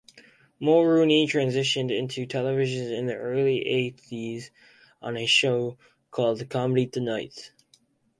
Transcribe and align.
Mulrooney 0.59 1.27
transitioned 1.27 1.95
into 1.95 2.25
television 2.25 2.91
in 2.91 3.05
the 3.05 3.13
early 3.15 3.63
eighties 3.67 4.49
on 4.99 5.15
a 5.15 5.27
show 5.27 5.77
called 6.09 6.49
Comedy 6.49 6.87
Tonight. 6.87 7.51